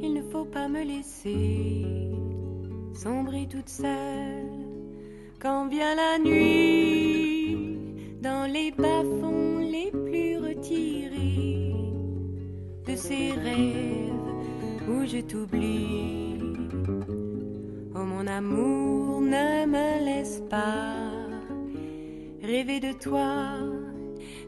il 0.00 0.14
ne 0.14 0.22
faut 0.32 0.46
pas 0.46 0.68
me 0.68 0.82
laisser 0.82 1.84
sombrer 2.94 3.46
toute 3.46 3.68
seule 3.68 4.48
quand 5.38 5.68
vient 5.68 5.94
la 5.94 6.18
nuit 6.18 7.76
dans 8.22 8.50
les 8.50 8.70
bas-fonds 8.70 9.58
les 9.58 9.90
plus 9.90 10.38
retirés 10.38 11.74
de 12.86 12.96
ces 12.96 13.32
rêves 13.32 14.88
où 14.88 15.04
je 15.04 15.20
t'oublie. 15.20 16.38
Oh 17.94 18.04
mon 18.12 18.26
amour, 18.26 19.20
ne 19.20 19.66
me 19.66 20.04
laisse 20.06 20.42
pas 20.48 21.19
rêver 22.42 22.80
de 22.80 22.92
toi 22.92 23.58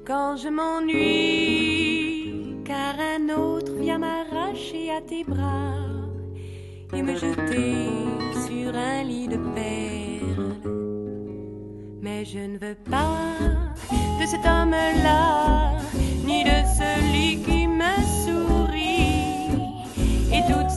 quand 0.06 0.36
je 0.36 0.48
m'ennuie, 0.48 2.34
car 2.64 2.94
un 2.98 3.28
autre 3.34 3.72
vient 3.74 3.98
m'arracher 3.98 4.90
à 4.90 5.00
tes 5.00 5.24
bras 5.24 5.76
et 6.92 7.02
me 7.02 7.14
jeter 7.14 7.74
sur 8.46 8.74
un 8.74 9.02
lit 9.04 9.28
de 9.28 9.36
perles. 9.54 10.56
Mais 12.00 12.24
je 12.24 12.38
ne 12.40 12.58
veux 12.58 12.76
pas 12.90 13.38
de 14.20 14.26
cet 14.26 14.44
homme-là, 14.44 15.72
ni 16.26 16.44
de 16.44 16.64
celui 16.78 17.42
qui 17.42 17.66
me 17.68 17.94
sourit, 18.24 19.56
et 20.32 20.42
toutes 20.52 20.70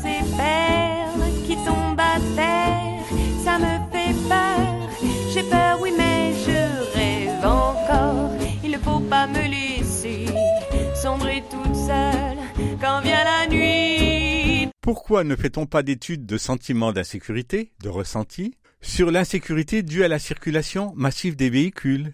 Pourquoi 14.86 15.24
ne 15.24 15.36
fait-on 15.36 15.66
pas 15.66 15.82
d'études 15.82 16.28
de 16.28 16.38
sentiments 16.38 16.94
d'insécurité, 16.94 17.72
de 17.82 17.90
ressenti, 17.90 18.54
sur 18.82 19.10
l'insécurité 19.10 19.82
due 19.82 20.04
à 20.04 20.08
la 20.08 20.20
circulation 20.20 20.94
massive 20.96 21.36
des 21.36 21.50
véhicules, 21.50 22.14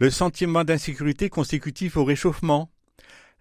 le 0.00 0.10
sentiment 0.10 0.64
d'insécurité 0.64 1.30
consécutif 1.30 1.96
au 1.96 2.04
réchauffement, 2.04 2.70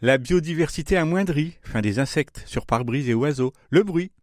la 0.02 0.18
biodiversité 0.18 0.96
amoindrie, 0.96 1.58
fin 1.62 1.82
des 1.82 2.00
insectes 2.00 2.44
sur 2.46 2.66
pare-brise 2.66 3.10
et 3.10 3.14
oiseaux, 3.14 3.52
le 3.70 3.84
bruit. 3.84 4.14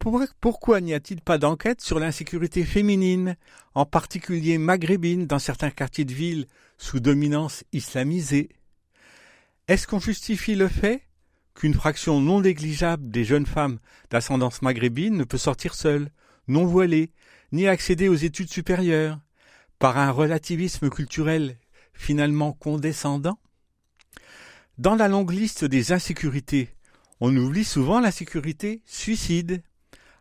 Pour- 0.00 0.24
pourquoi 0.40 0.80
n'y 0.80 0.92
a-t-il 0.92 1.20
pas 1.20 1.38
d'enquête 1.38 1.80
sur 1.80 2.00
l'insécurité 2.00 2.64
féminine, 2.64 3.36
en 3.76 3.86
particulier 3.86 4.58
maghrébine 4.58 5.28
dans 5.28 5.38
certains 5.38 5.70
quartiers 5.70 6.04
de 6.04 6.12
ville 6.12 6.48
sous 6.76 6.98
dominance 6.98 7.62
islamisée? 7.72 8.48
Est-ce 9.68 9.86
qu'on 9.86 10.00
justifie 10.00 10.56
le 10.56 10.66
fait 10.66 11.02
qu'une 11.54 11.74
fraction 11.74 12.20
non 12.20 12.40
négligeable 12.40 13.08
des 13.10 13.24
jeunes 13.24 13.46
femmes 13.46 13.78
d'ascendance 14.10 14.62
maghrébine 14.62 15.16
ne 15.16 15.24
peut 15.24 15.38
sortir 15.38 15.74
seule, 15.74 16.10
non 16.48 16.64
voilée, 16.64 17.12
ni 17.52 17.66
accéder 17.66 18.08
aux 18.08 18.14
études 18.14 18.50
supérieures, 18.50 19.18
par 19.78 19.98
un 19.98 20.10
relativisme 20.10 20.90
culturel 20.90 21.56
finalement 21.92 22.52
condescendant. 22.52 23.38
Dans 24.78 24.96
la 24.96 25.08
longue 25.08 25.30
liste 25.30 25.64
des 25.64 25.92
insécurités, 25.92 26.74
on 27.20 27.36
oublie 27.36 27.64
souvent 27.64 28.00
l'insécurité 28.00 28.82
suicide, 28.84 29.62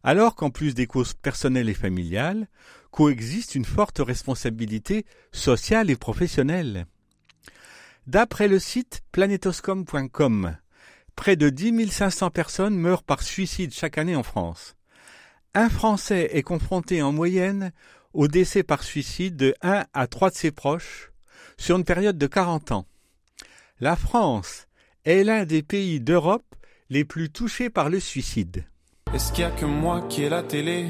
alors 0.04 0.36
qu'en 0.36 0.52
plus 0.52 0.76
des 0.76 0.86
causes 0.86 1.14
personnelles 1.14 1.70
et 1.70 1.74
familiales, 1.74 2.48
coexiste 2.92 3.56
une 3.56 3.66
forte 3.66 4.00
responsabilité 4.00 5.06
sociale 5.32 5.90
et 5.90 5.96
professionnelle. 5.96 6.86
D'après 8.06 8.48
le 8.48 8.60
site 8.60 9.02
planetoscom.com, 9.12 10.58
près 11.16 11.36
de 11.36 11.50
10 11.50 11.90
500 11.90 12.30
personnes 12.30 12.76
meurent 12.76 13.04
par 13.04 13.22
suicide 13.22 13.74
chaque 13.74 13.98
année 13.98 14.16
en 14.16 14.24
France. 14.24 14.76
Un 15.54 15.70
Français 15.70 16.30
est 16.34 16.42
confronté 16.42 17.02
en 17.02 17.12
moyenne 17.12 17.72
au 18.14 18.28
décès 18.28 18.64
par 18.64 18.84
suicide 18.84 19.36
de 19.36 19.54
1 19.62 19.86
à 19.94 20.08
3 20.08 20.32
de 20.32 20.36
ses 20.36 20.52
proches 20.52 21.12
sur 21.58 21.78
une 21.78 21.84
période 21.84 22.18
de 22.18 22.28
40 22.28 22.72
ans. 22.72 22.86
La 23.80 23.96
France 23.96 24.68
est 25.06 25.24
l'un 25.24 25.46
des 25.46 25.64
pays 25.64 26.00
d'Europe 26.00 26.56
les 26.90 27.06
plus 27.06 27.30
touchés 27.30 27.70
par 27.70 27.90
le 27.90 28.00
suicide. 28.00 28.66
Est-ce 29.14 29.32
qu'il 29.32 29.44
y 29.44 29.48
a 29.48 29.52
que 29.52 29.66
moi 29.66 30.02
qui 30.10 30.24
ai 30.24 30.30
la 30.30 30.44
télé 30.44 30.88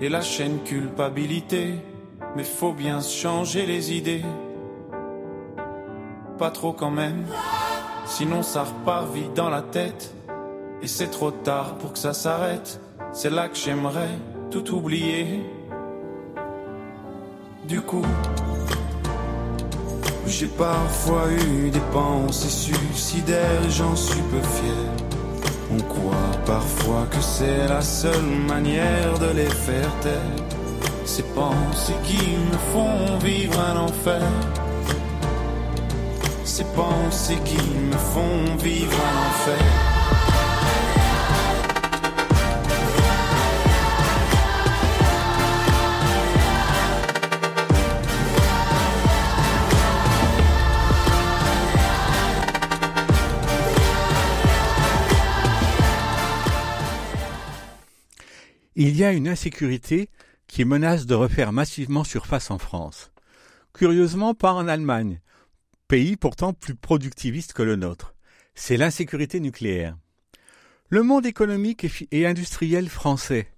et 0.00 0.08
la 0.08 0.20
chaîne 0.20 0.62
culpabilité? 0.64 1.74
Mais 2.36 2.44
faut 2.44 2.72
bien 2.72 3.00
changer 3.00 3.66
les 3.66 3.92
idées. 3.92 4.24
Pas 6.38 6.50
trop 6.50 6.72
quand 6.72 6.90
même, 6.90 7.26
sinon 8.16 8.42
ça 8.42 8.64
repart 8.64 9.10
vite 9.14 9.34
dans 9.34 9.48
la 9.48 9.62
tête. 9.62 10.14
Et 10.82 10.86
c'est 10.86 11.10
trop 11.10 11.30
tard 11.30 11.76
pour 11.78 11.92
que 11.92 11.98
ça 11.98 12.12
s'arrête. 12.12 12.80
C'est 13.12 13.30
là 13.30 13.48
que 13.48 13.56
j'aimerais 13.56 14.14
tout 14.50 14.74
oublier. 14.74 15.42
Du 17.66 17.80
coup, 17.80 18.04
j'ai 20.26 20.46
parfois 20.46 21.24
eu 21.30 21.70
des 21.70 21.86
pensées 21.92 22.50
suicidaires 22.50 23.70
j'en 23.70 23.96
suis 23.96 24.22
peu 24.32 24.42
fier. 24.56 24.84
On 25.74 25.80
croit 25.94 26.32
parfois 26.44 27.06
que 27.10 27.20
c'est 27.20 27.66
la 27.68 27.80
seule 27.80 28.30
manière 28.46 29.18
de 29.18 29.30
les 29.38 29.52
faire 29.66 29.92
taire. 30.00 30.38
Ces 31.06 31.22
pensées 31.22 32.00
qui 32.04 32.36
me 32.50 32.58
font 32.72 33.18
vivre 33.18 33.58
un 33.58 33.76
enfer. 33.78 34.22
Il 58.76 58.94
y 58.96 59.04
a 59.04 59.12
une 59.12 59.28
insécurité 59.28 60.10
qui 60.48 60.66
menace 60.66 61.06
de 61.06 61.14
refaire 61.14 61.52
massivement 61.52 62.04
surface 62.04 62.50
en 62.50 62.58
France. 62.58 63.10
Curieusement 63.72 64.34
pas 64.34 64.52
en 64.52 64.68
Allemagne, 64.68 65.20
pays 65.92 66.16
pourtant 66.16 66.54
plus 66.54 66.74
productiviste 66.74 67.52
que 67.52 67.62
le 67.62 67.76
nôtre. 67.76 68.14
C'est 68.54 68.78
l'insécurité 68.78 69.40
nucléaire. 69.40 69.98
Le 70.88 71.02
monde 71.02 71.26
économique 71.26 71.86
et 72.10 72.26
industriel 72.26 72.88
français, 72.88 73.52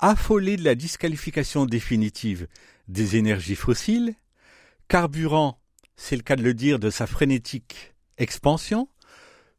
affolé 0.00 0.56
de 0.56 0.64
la 0.64 0.74
disqualification 0.74 1.64
définitive 1.64 2.48
des 2.88 3.14
énergies 3.14 3.54
fossiles, 3.54 4.16
carburant, 4.88 5.60
c'est 5.94 6.16
le 6.16 6.22
cas 6.22 6.34
de 6.34 6.42
le 6.42 6.54
dire, 6.54 6.80
de 6.80 6.90
sa 6.90 7.06
frénétique 7.06 7.94
expansion, 8.18 8.88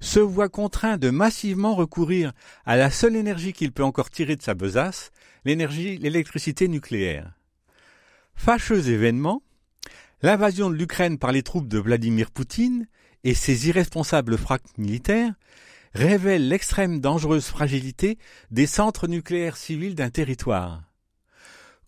se 0.02 0.20
voit 0.20 0.50
contraint 0.50 0.98
de 0.98 1.10
massivement 1.10 1.76
recourir 1.76 2.34
à 2.66 2.76
la 2.76 2.92
seule 2.92 3.16
énergie 3.16 3.54
qu'il 3.54 3.72
peut 3.72 3.86
encore 3.86 4.10
tirer 4.10 4.36
de 4.36 4.44
sa 4.44 4.54
besace, 4.54 5.12
l'énergie, 5.46 5.98
l'électricité 5.98 6.68
nucléaire. 6.68 7.32
Fâcheux 8.36 8.90
événement, 8.90 9.44
L'invasion 10.24 10.72
de 10.72 10.76
l'Ukraine 10.76 11.20
par 11.20 11.32
les 11.32 11.44
troupes 11.44 11.68
de 11.68 11.78
Vladimir 11.78 12.32
Poutine 12.32 12.88
et 13.24 13.36
ses 13.36 13.68
irresponsables 13.68 14.38
frappes 14.38 14.78
militaires 14.78 15.34
révèlent 15.94 16.48
l'extrême 16.48 17.00
dangereuse 17.00 17.46
fragilité 17.46 18.18
des 18.50 18.66
centres 18.66 19.08
nucléaires 19.08 19.58
civils 19.58 19.94
d'un 19.94 20.10
territoire. 20.10 20.82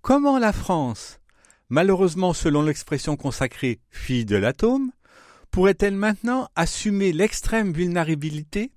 Comment 0.02 0.38
la 0.38 0.54
France, 0.54 1.20
malheureusement 1.70 2.34
selon 2.34 2.62
l'expression 2.62 3.16
consacrée 3.16 3.80
fille 3.90 4.26
de 4.26 4.36
l'atome, 4.36 4.92
pourrait-elle 5.50 5.96
maintenant 5.96 6.50
assumer 6.56 7.12
l'extrême 7.12 7.74
vulnérabilité 7.74 8.72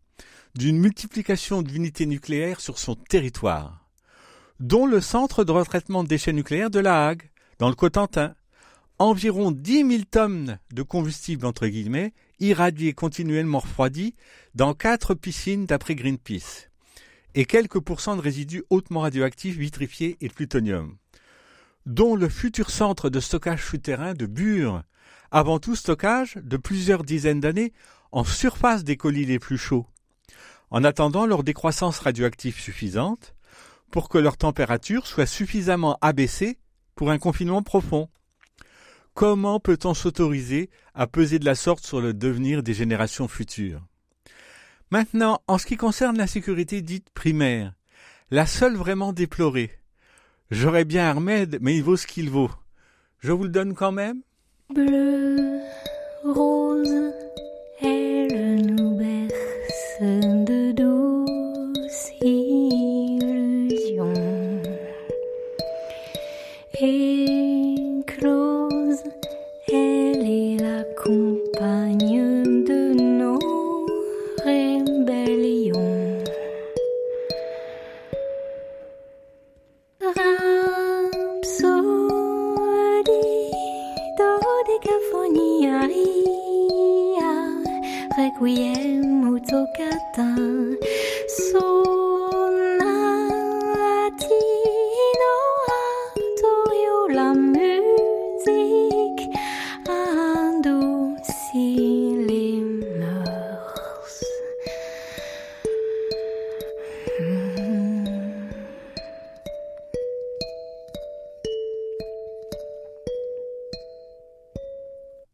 d'une 0.54 0.78
multiplication 0.78 1.60
d'unités 1.60 2.06
nucléaires 2.06 2.60
sur 2.60 2.78
son 2.78 2.94
territoire, 2.94 3.86
dont 4.60 4.86
le 4.86 5.02
centre 5.02 5.44
de 5.44 5.52
retraitement 5.52 6.04
de 6.04 6.08
déchets 6.08 6.32
nucléaires 6.32 6.70
de 6.70 6.80
La 6.80 7.06
Hague, 7.06 7.30
dans 7.58 7.68
le 7.68 7.74
Cotentin, 7.74 8.34
environ 9.02 9.50
10 9.50 9.88
000 9.90 10.02
tonnes 10.08 10.58
de 10.72 10.82
combustible 10.82 11.44
entre 11.44 11.66
guillemets 11.66 12.12
irradiés 12.38 12.92
continuellement 12.92 13.58
refroidis 13.58 14.14
dans 14.54 14.74
quatre 14.74 15.14
piscines 15.14 15.66
d'après 15.66 15.96
Greenpeace. 15.96 16.68
Et 17.34 17.44
quelques 17.44 17.80
pourcents 17.80 18.16
de 18.16 18.20
résidus 18.20 18.62
hautement 18.70 19.00
radioactifs 19.00 19.56
vitrifiés 19.56 20.18
et 20.20 20.28
de 20.28 20.32
plutonium, 20.32 20.96
dont 21.84 22.14
le 22.14 22.28
futur 22.28 22.70
centre 22.70 23.10
de 23.10 23.18
stockage 23.18 23.64
souterrain 23.64 24.14
de 24.14 24.26
Bure, 24.26 24.82
avant 25.30 25.58
tout 25.58 25.74
stockage 25.74 26.36
de 26.36 26.56
plusieurs 26.56 27.02
dizaines 27.02 27.40
d'années 27.40 27.72
en 28.12 28.22
surface 28.22 28.84
des 28.84 28.96
colis 28.96 29.24
les 29.24 29.38
plus 29.38 29.58
chauds, 29.58 29.86
en 30.70 30.84
attendant 30.84 31.26
leur 31.26 31.42
décroissance 31.42 31.98
radioactive 31.98 32.60
suffisante 32.60 33.34
pour 33.90 34.08
que 34.08 34.18
leur 34.18 34.36
température 34.36 35.06
soit 35.06 35.26
suffisamment 35.26 35.98
abaissée 36.02 36.58
pour 36.94 37.10
un 37.10 37.18
confinement 37.18 37.62
profond. 37.62 38.08
Comment 39.14 39.60
peut-on 39.60 39.92
s'autoriser 39.92 40.70
à 40.94 41.06
peser 41.06 41.38
de 41.38 41.44
la 41.44 41.54
sorte 41.54 41.84
sur 41.84 42.00
le 42.00 42.14
devenir 42.14 42.62
des 42.62 42.72
générations 42.72 43.28
futures? 43.28 43.82
Maintenant, 44.90 45.40
en 45.46 45.58
ce 45.58 45.66
qui 45.66 45.76
concerne 45.76 46.16
la 46.16 46.26
sécurité 46.26 46.80
dite 46.80 47.10
primaire, 47.10 47.74
la 48.30 48.46
seule 48.46 48.74
vraiment 48.74 49.12
déplorée. 49.12 49.70
J'aurais 50.50 50.86
bien 50.86 51.10
un 51.10 51.14
remède, 51.14 51.58
mais 51.60 51.76
il 51.76 51.82
vaut 51.82 51.96
ce 51.96 52.06
qu'il 52.06 52.30
vaut. 52.30 52.50
Je 53.18 53.32
vous 53.32 53.44
le 53.44 53.50
donne 53.50 53.74
quand 53.74 53.92
même? 53.92 54.22
Bleu, 54.74 55.60
rose, 56.24 57.12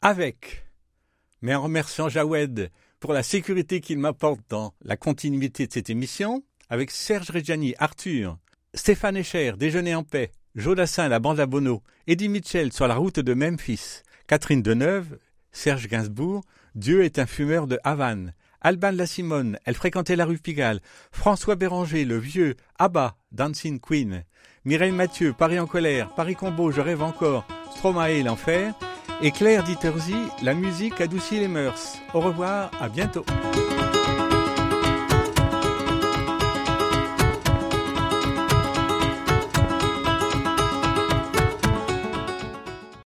avec, 0.09 0.65
mais 1.43 1.55
en 1.55 1.63
remerciant 1.63 2.09
Jawed 2.09 2.71
pour 2.99 3.13
la 3.13 3.23
sécurité 3.23 3.83
qu'il 3.83 3.99
m'apporte 3.99 4.41
dans 4.49 4.73
la 4.83 4.97
continuité 4.97 5.67
de 5.67 5.73
cette 5.73 5.91
émission, 5.91 6.43
avec 6.71 6.91
Serge 6.91 7.31
Reggiani, 7.31 7.75
Arthur, 7.79 8.39
Stéphane 8.73 9.19
Echer, 9.19 9.53
Déjeuner 9.59 9.95
en 9.95 10.05
paix, 10.05 10.33
Jodassin, 10.55 11.09
la 11.09 11.21
bande 11.21 11.41
à 11.41 11.47
Bono, 11.47 11.83
Eddie 12.07 12.31
Mitchell 12.31 12.73
sur 12.73 12.89
la 12.89 12.97
route 12.97 13.21
de 13.21 13.35
Memphis, 13.35 14.03
Catherine 14.27 14.63
Deneuve, 14.63 15.19
Serge 15.53 15.89
Gainsbourg, 15.89 16.43
Dieu 16.75 17.05
est 17.05 17.19
un 17.19 17.27
fumeur 17.27 17.67
de 17.67 17.79
Havane, 17.85 18.33
Alban 18.61 18.93
La 18.93 19.07
Simone, 19.07 19.59
elle 19.65 19.75
fréquentait 19.75 20.17
la 20.17 20.25
rue 20.25 20.39
Pigalle, 20.39 20.81
François 21.13 21.57
Béranger, 21.57 22.05
le 22.05 22.19
vieux, 22.19 22.57
Abba, 22.79 23.17
Dancing 23.33 23.81
Queen, 23.81 24.25
Mireille 24.65 24.93
Mathieu, 24.93 25.33
Paris 25.33 25.61
en 25.61 25.67
colère, 25.67 26.15
Paris 26.15 26.35
Combo, 26.35 26.71
je 26.71 26.81
rêve 26.81 27.03
encore, 27.03 27.47
Stromae, 27.77 28.23
l'enfer, 28.25 28.75
et 29.23 29.31
Claire 29.31 29.65
Ditterzi, 29.65 30.17
la 30.43 30.55
musique 30.55 31.01
adoucit 31.01 31.41
les 31.41 31.49
mœurs. 31.49 31.99
Au 32.15 32.21
revoir, 32.21 32.71
à 32.81 32.89
bientôt. 32.89 33.25